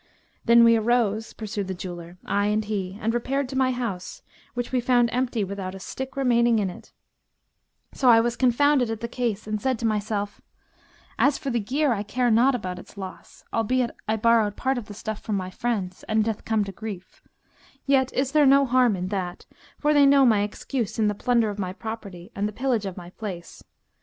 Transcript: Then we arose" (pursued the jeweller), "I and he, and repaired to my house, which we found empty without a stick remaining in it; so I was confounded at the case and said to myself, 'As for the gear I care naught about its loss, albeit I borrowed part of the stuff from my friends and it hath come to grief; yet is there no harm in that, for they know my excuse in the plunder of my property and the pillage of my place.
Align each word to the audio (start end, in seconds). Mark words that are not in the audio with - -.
Then 0.45 0.63
we 0.63 0.75
arose" 0.75 1.31
(pursued 1.31 1.67
the 1.67 1.75
jeweller), 1.75 2.17
"I 2.25 2.47
and 2.47 2.65
he, 2.65 2.97
and 2.99 3.13
repaired 3.13 3.47
to 3.49 3.55
my 3.55 3.69
house, 3.69 4.23
which 4.55 4.71
we 4.71 4.79
found 4.81 5.11
empty 5.13 5.43
without 5.43 5.75
a 5.75 5.79
stick 5.79 6.17
remaining 6.17 6.57
in 6.57 6.71
it; 6.71 6.91
so 7.93 8.09
I 8.09 8.19
was 8.19 8.35
confounded 8.35 8.89
at 8.89 9.01
the 9.01 9.07
case 9.07 9.45
and 9.45 9.61
said 9.61 9.77
to 9.77 9.85
myself, 9.85 10.41
'As 11.19 11.37
for 11.37 11.51
the 11.51 11.59
gear 11.59 11.93
I 11.93 12.01
care 12.01 12.31
naught 12.31 12.55
about 12.55 12.79
its 12.79 12.97
loss, 12.97 13.43
albeit 13.53 13.91
I 14.07 14.15
borrowed 14.15 14.55
part 14.55 14.79
of 14.79 14.87
the 14.87 14.95
stuff 14.95 15.19
from 15.21 15.35
my 15.37 15.51
friends 15.51 16.01
and 16.09 16.21
it 16.21 16.25
hath 16.25 16.45
come 16.45 16.63
to 16.63 16.71
grief; 16.71 17.21
yet 17.85 18.11
is 18.13 18.31
there 18.31 18.47
no 18.47 18.65
harm 18.65 18.95
in 18.95 19.09
that, 19.09 19.45
for 19.77 19.93
they 19.93 20.07
know 20.07 20.25
my 20.25 20.41
excuse 20.41 20.97
in 20.97 21.09
the 21.09 21.13
plunder 21.13 21.51
of 21.51 21.59
my 21.59 21.73
property 21.73 22.31
and 22.35 22.47
the 22.47 22.53
pillage 22.53 22.87
of 22.87 22.97
my 22.97 23.11
place. 23.11 23.63